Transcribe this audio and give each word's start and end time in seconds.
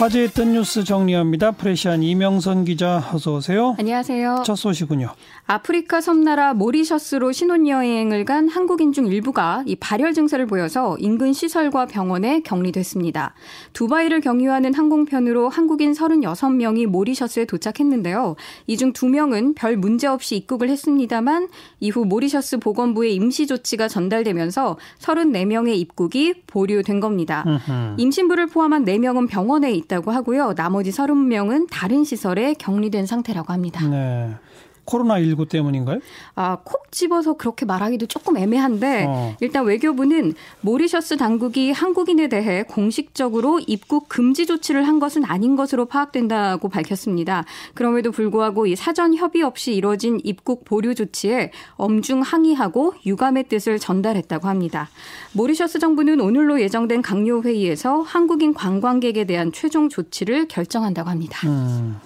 화제했던 0.00 0.54
뉴스 0.54 0.82
정리합니다. 0.82 1.50
프레시안 1.50 2.02
이명선 2.02 2.64
기자 2.64 3.06
어서 3.12 3.34
오세요. 3.34 3.76
안녕하세요. 3.78 4.44
첫 4.46 4.56
소식은요. 4.56 5.10
아프리카 5.44 6.00
섬나라 6.00 6.54
모리셔스로 6.54 7.32
신혼여행을 7.32 8.24
간 8.24 8.48
한국인 8.48 8.94
중 8.94 9.08
일부가 9.08 9.62
이 9.66 9.76
발열 9.76 10.14
증세를 10.14 10.46
보여서 10.46 10.96
인근 11.00 11.34
시설과 11.34 11.84
병원에 11.84 12.40
격리됐습니다. 12.40 13.34
두바이를 13.74 14.22
경유하는 14.22 14.72
항공편으로 14.72 15.50
한국인 15.50 15.92
36명이 15.92 16.86
모리셔스에 16.86 17.44
도착했는데요. 17.44 18.36
이 18.68 18.76
중 18.78 18.94
2명은 18.94 19.54
별 19.54 19.76
문제 19.76 20.06
없이 20.06 20.34
입국을 20.36 20.70
했습니다만 20.70 21.48
이후 21.80 22.06
모리셔스 22.06 22.56
보건부의 22.60 23.14
임시 23.16 23.46
조치가 23.46 23.88
전달되면서 23.88 24.78
34명의 24.98 25.76
입국이 25.76 26.32
보류된 26.46 27.00
겁니다. 27.00 27.44
임신부를 27.98 28.46
포함한 28.46 28.86
4명은 28.86 29.28
병원에 29.28 29.70
있 29.72 29.89
있다고 29.90 30.12
하고요. 30.12 30.54
나머지 30.54 30.90
30명은 30.90 31.66
다른 31.70 32.04
시설에 32.04 32.54
격리된 32.54 33.06
상태라고 33.06 33.52
합니다. 33.52 33.86
네. 33.88 34.34
코로나19 34.86 35.48
때문인가요? 35.48 36.00
아, 36.34 36.58
콕 36.64 36.90
집어서 36.90 37.34
그렇게 37.34 37.64
말하기도 37.66 38.06
조금 38.06 38.36
애매한데 38.36 39.04
어. 39.08 39.36
일단 39.40 39.64
외교부는 39.64 40.34
모리셔스 40.60 41.16
당국이 41.16 41.70
한국인에 41.70 42.28
대해 42.28 42.64
공식적으로 42.64 43.60
입국 43.66 44.08
금지 44.08 44.46
조치를 44.46 44.86
한 44.86 44.98
것은 44.98 45.24
아닌 45.24 45.56
것으로 45.56 45.86
파악된다고 45.86 46.68
밝혔습니다. 46.68 47.44
그럼에도 47.74 48.10
불구하고 48.10 48.66
이 48.66 48.76
사전 48.76 49.14
협의 49.14 49.42
없이 49.42 49.74
이뤄진 49.74 50.20
입국 50.24 50.64
보류 50.64 50.94
조치에 50.94 51.52
엄중 51.76 52.22
항의하고 52.22 52.94
유감의 53.06 53.44
뜻을 53.44 53.78
전달했다고 53.78 54.48
합니다. 54.48 54.88
모리셔스 55.32 55.78
정부는 55.78 56.20
오늘로 56.20 56.60
예정된 56.60 57.02
각료 57.02 57.42
회의에서 57.42 58.00
한국인 58.00 58.52
관광객에 58.54 59.24
대한 59.24 59.52
최종 59.52 59.88
조치를 59.88 60.48
결정한다고 60.48 61.08
합니다. 61.08 61.48
음. 61.48 62.00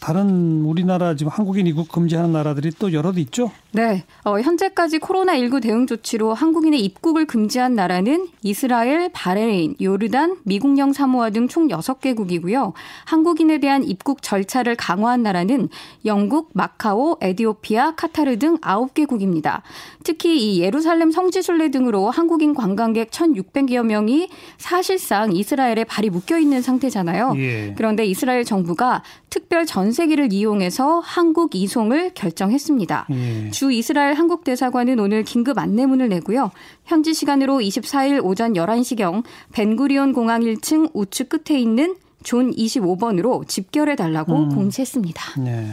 다른 0.00 0.64
우리나라 0.64 1.14
지금 1.14 1.30
한국인 1.30 1.66
입국 1.66 1.88
금지하는 1.88 2.32
나라들이 2.32 2.70
또 2.78 2.92
여러 2.92 3.12
개 3.12 3.20
있죠? 3.20 3.50
네. 3.72 4.04
어, 4.24 4.40
현재까지 4.40 4.98
코로나19 4.98 5.62
대응 5.62 5.86
조치로 5.86 6.32
한국인의 6.34 6.80
입국을 6.84 7.26
금지한 7.26 7.74
나라는 7.74 8.28
이스라엘, 8.42 9.10
바레인, 9.12 9.76
요르단, 9.80 10.38
미국령 10.44 10.92
사모아 10.92 11.30
등 11.30 11.50
총 11.50 11.68
6개국이고요. 11.68 12.72
한국인에 13.06 13.58
대한 13.58 13.82
입국 13.82 14.22
절차를 14.22 14.76
강화한 14.76 15.22
나라는 15.22 15.68
영국, 16.04 16.50
마카오, 16.54 17.16
에디오피아, 17.20 17.96
카타르 17.96 18.38
등 18.38 18.56
9개국입니다. 18.58 19.62
특히 20.04 20.54
이 20.54 20.60
예루살렘 20.60 21.10
성지순례 21.10 21.70
등으로 21.70 22.08
한국인 22.10 22.54
관광객 22.54 23.10
1,600여 23.10 23.84
명이 23.84 24.28
사실상 24.58 25.32
이스라엘에 25.32 25.84
발이 25.84 26.10
묶여 26.10 26.38
있는 26.38 26.62
상태잖아요. 26.62 27.34
예. 27.36 27.74
그런데 27.76 28.04
이스라엘 28.06 28.44
정부가 28.44 29.02
특별 29.28 29.66
전세기를 29.66 30.32
이용해서 30.32 31.00
한국 31.00 31.54
이송을 31.54 32.12
결정했습니다. 32.14 33.06
예. 33.10 33.50
주 33.50 33.72
이스라엘 33.72 34.14
한국 34.14 34.44
대사관은 34.44 34.98
오늘 34.98 35.22
긴급 35.22 35.58
안내문을 35.58 36.08
내고요. 36.08 36.50
현지 36.84 37.14
시간으로 37.14 37.58
24일 37.58 38.24
오전 38.24 38.54
11시경 38.54 39.22
벤구리온 39.52 40.12
공항 40.12 40.40
1층 40.42 40.90
우측 40.94 41.28
끝에 41.28 41.58
있는 41.58 41.96
존 42.22 42.52
25번으로 42.52 43.46
집결해 43.46 43.96
달라고 43.96 44.34
음. 44.34 44.48
공지했습니다. 44.54 45.40
네. 45.40 45.66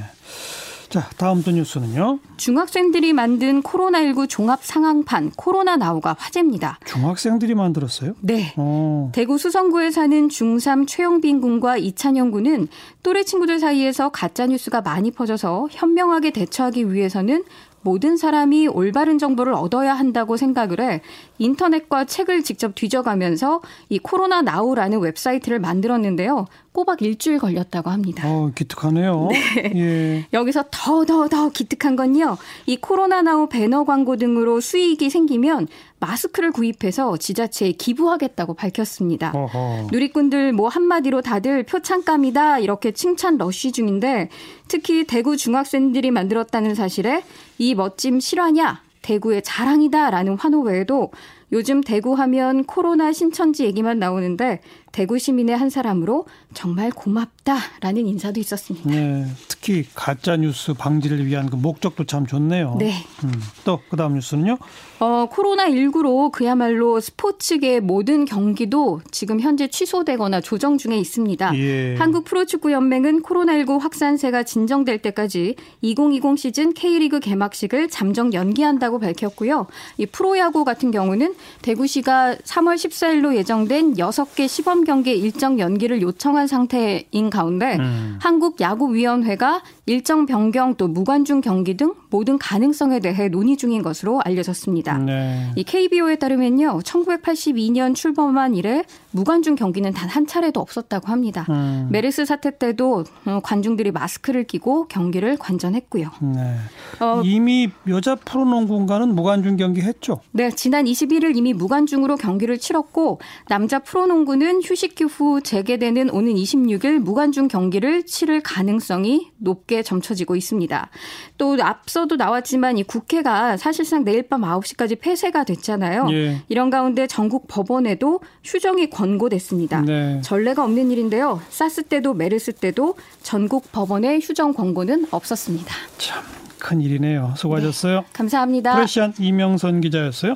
자, 0.90 1.10
다음 1.18 1.44
또 1.44 1.52
뉴스는요. 1.52 2.20
중학생들이 2.38 3.12
만든 3.14 3.62
코로나19 3.62 4.30
종합 4.30 4.64
상황판 4.64 5.32
코로나 5.36 5.76
나우가 5.76 6.16
화제입니다. 6.18 6.80
중학생들이 6.86 7.56
만들었어요? 7.56 8.14
네. 8.22 8.54
오. 8.58 8.62
어. 8.62 9.12
대구 9.14 9.38
수성구에 9.38 9.92
사는 9.92 10.28
중3 10.28 10.88
최영빈 10.88 11.42
군과 11.42 11.78
이찬영 11.78 12.32
군은 12.32 12.68
또래 13.04 13.24
친구들 13.24 13.60
사이에서 13.60 14.10
가짜 14.10 14.48
뉴스가 14.48 14.82
많이 14.82 15.12
퍼져서 15.12 15.68
현명하게 15.72 16.32
대처하기 16.32 16.94
위해서는 16.94 17.44
모든 17.82 18.18
사람이 18.18 18.68
올바른 18.68 19.18
정보를 19.18 19.54
얻어야 19.54 19.94
한다고 19.94 20.36
생각을 20.36 20.82
해 20.82 21.02
인터넷과 21.38 22.06
책을 22.06 22.44
직접 22.44 22.76
뒤져가면서 22.76 23.62
이 23.90 24.00
코로나 24.00 24.42
나우라는 24.42 25.00
웹사이트를 25.00 25.60
만들었는데요. 25.60 26.48
꼬박 26.74 27.02
일주일 27.02 27.40
걸렸다고 27.40 27.90
합니다. 27.90 28.28
어, 28.28 28.52
기특하네요. 28.54 29.30
네. 29.56 29.74
예. 29.76 30.28
여기서 30.34 30.66
더, 30.70 31.06
더, 31.06 31.28
더 31.28 31.50
기특한 31.50 31.96
건요. 31.96 32.38
이 32.66 32.78
코로나 32.78 33.22
나우 33.22 33.48
배너 33.50 33.84
광고 33.84 34.18
등으로 34.18 34.60
수익이 34.60 35.10
생기면 35.10 35.68
마스크를 36.00 36.52
구입해서 36.52 37.18
지자체에 37.18 37.72
기부하겠다고 37.74 38.54
밝혔습니다. 38.54 39.32
어허. 39.34 39.88
누리꾼들 39.92 40.54
뭐 40.54 40.68
한마디로 40.68 41.22
다들 41.22 41.64
표창감이다 41.64 42.60
이렇게 42.60 42.92
칭찬 42.92 43.38
러쉬 43.38 43.72
중인데 43.72 44.30
특히 44.68 45.06
대구 45.06 45.38
중학생들이 45.38 46.12
만들었다는 46.12 46.76
사실에 46.76 47.24
이 47.58 47.74
멋짐 47.74 48.20
실화냐 48.20 48.82
대구의 49.02 49.42
자랑이다라는 49.44 50.38
환호 50.38 50.62
외에도 50.62 51.12
요즘 51.52 51.82
대구 51.82 52.14
하면 52.14 52.66
코로나 52.66 53.14
신천지 53.14 53.64
얘기만 53.64 54.00
나오는데 54.00 54.60
대구 54.98 55.20
시민의 55.20 55.56
한 55.56 55.70
사람으로 55.70 56.26
정말 56.56 56.90
고맙다라는 56.90 58.08
인사도 58.08 58.40
있었습니다. 58.40 58.90
네, 58.90 59.28
특히 59.48 59.86
가짜 59.94 60.36
뉴스 60.38 60.74
방지를 60.74 61.24
위한 61.28 61.52
그 61.52 61.56
목적도 61.56 62.06
참 62.06 62.26
좋네요. 62.26 62.78
네. 62.80 62.94
음, 63.24 63.32
또 63.64 63.80
그다음 63.92 64.16
뉴스는요? 64.16 64.58
어, 65.00 65.28
코로나 65.30 65.68
19로 65.68 66.32
그야말로 66.32 67.00
스포츠계 67.00 67.80
모든 67.80 68.26
경기도 68.26 69.02
지금 69.12 69.40
현재 69.40 69.68
취소되거나 69.68 70.42
조정 70.42 70.80
중에 70.80 70.98
있습니다. 70.98 71.56
예. 71.60 71.96
한국 71.98 72.26
프로축구 72.26 72.72
연맹은 72.72 73.22
코로나 73.22 73.54
19 73.54 73.78
확산세가 73.78 74.42
진정될 74.42 75.04
때까지 75.04 75.58
2020 75.82 76.40
시즌 76.40 76.74
K리그 76.74 77.20
개막식을 77.20 77.90
잠정 77.90 78.34
연기한다고 78.34 78.98
밝혔고요. 78.98 79.68
이 80.00 80.08
프로야구 80.08 80.66
같은 80.66 80.90
경우는 80.90 81.36
대구시가 81.62 82.38
3월 82.38 82.74
14일로 82.74 83.36
예정된 83.36 83.94
6개 83.94 84.48
시범 84.48 84.87
경기 84.88 85.12
일정 85.12 85.60
연기를 85.60 86.02
요청한 86.02 86.48
상태인 86.48 87.30
가운데 87.30 87.78
음. 87.78 88.18
한국야구위원회가 88.22 89.62
일정 89.86 90.26
변경 90.26 90.76
또 90.76 90.88
무관중 90.88 91.42
경기 91.42 91.78
등 91.78 91.94
모든 92.10 92.38
가능성에 92.40 93.00
대해 93.00 93.28
논의 93.30 93.56
중인 93.58 93.84
것으로 93.84 94.22
알려졌습니다. 94.24 94.98
네. 94.98 95.52
이 95.56 95.64
KBO에 95.64 96.16
따르면요. 96.16 96.80
1982년 96.80 97.94
출범한 97.96 98.56
이래 98.56 98.84
무관중 99.12 99.56
경기는 99.56 99.92
단 99.94 100.08
한 100.08 100.26
차례도 100.26 100.60
없었다고 100.60 101.08
합니다. 101.08 101.46
음. 101.50 101.90
메르스 101.92 102.26
사태 102.26 102.58
때도 102.58 103.04
어, 103.26 103.40
관중들이 103.44 103.92
마스크를 103.92 104.46
끼고 104.46 104.88
경기를 104.88 105.38
관전했고요. 105.38 106.10
네. 106.22 106.56
어, 107.00 107.22
이미 107.24 107.70
여자 107.88 108.16
프로농구인가는 108.16 109.14
무관중 109.14 109.58
경기 109.58 109.82
했죠? 109.82 110.22
네, 110.32 110.50
지난 110.50 110.86
21일 110.86 111.36
이미 111.36 111.54
무관중으로 111.54 112.16
경기를 112.16 112.58
치렀고 112.58 113.20
남자 113.48 113.80
프로농구는 113.80 114.62
휴식기 114.68 115.06
후 115.06 115.42
재개되는 115.42 116.10
오는 116.10 116.34
26일 116.36 117.00
무관중 117.00 117.48
경기를 117.48 118.04
치를 118.04 118.42
가능성이 118.42 119.30
높게 119.38 119.82
점쳐지고 119.82 120.36
있습니다. 120.36 120.90
또 121.38 121.58
앞서도 121.62 122.18
나왔지만 122.18 122.78
이 122.78 122.84
국회가 122.84 123.56
사실상 123.56 124.04
내일 124.04 124.24
밤 124.24 124.42
9시까지 124.42 125.00
폐쇄가 125.00 125.46
됐잖아요. 125.46 126.08
예. 126.12 126.42
이런 126.50 126.70
가운데 126.70 127.08
전국 127.08 127.48
법원에도 127.48 128.20
휴정이 128.44 128.90
권고됐습니다. 128.90 129.82
네. 129.82 130.20
전례가 130.22 130.64
없는 130.66 130.92
일인데요. 130.92 131.42
사스 131.50 131.84
때도 131.84 132.14
메르스 132.14 132.52
때도 132.52 132.96
전국 133.24 133.72
법원의 133.72 134.20
휴정 134.22 134.54
권고는 134.54 135.08
없었습니다. 135.12 135.74
참 135.98 136.38
큰 136.60 136.82
일이네요. 136.82 137.34
수고하셨어요. 137.38 138.02
네. 138.02 138.06
감사합니다. 138.14 138.76
프레시안 138.76 139.14
이명선 139.20 139.82
기자였어요. 139.82 140.36